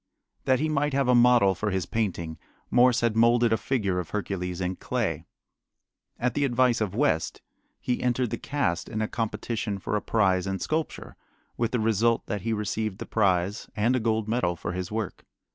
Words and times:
That 0.45 0.59
he 0.59 0.67
might 0.67 0.93
have 0.95 1.07
a 1.07 1.13
model 1.13 1.53
for 1.53 1.69
his 1.69 1.85
painting 1.85 2.39
Morse 2.71 3.01
had 3.01 3.15
molded 3.15 3.53
a 3.53 3.55
figure 3.57 3.99
of 3.99 4.09
Hercules 4.09 4.59
in 4.59 4.77
clay. 4.77 5.25
At 6.17 6.33
the 6.33 6.43
advice 6.43 6.81
of 6.81 6.95
West 6.95 7.43
he 7.79 8.01
entered 8.01 8.31
the 8.31 8.39
cast 8.39 8.89
in 8.89 8.99
a 9.03 9.07
competition 9.07 9.77
for 9.77 9.95
a 9.95 10.01
prize 10.01 10.47
in 10.47 10.57
sculpture, 10.57 11.17
with 11.55 11.69
the 11.69 11.79
result 11.79 12.25
that 12.25 12.41
he 12.41 12.51
received 12.51 12.97
the 12.97 13.05
prize 13.05 13.69
and 13.75 13.95
a 13.95 13.99
gold 13.99 14.27
medal 14.27 14.55
for 14.55 14.71
his 14.73 14.91
work. 14.91 15.23